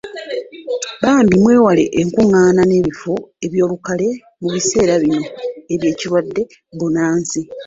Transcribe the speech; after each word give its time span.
Bambi 1.01 1.35
mwewale 1.43 1.83
enkungaana 2.01 2.61
n'ebifo 2.65 3.13
by'olukale 3.51 4.07
mu 4.41 4.47
biseera 4.53 4.93
bino 5.03 5.21
eby'ekirwadde 5.73 6.41
bbunansi. 6.73 7.41